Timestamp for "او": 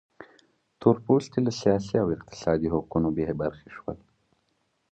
2.03-2.07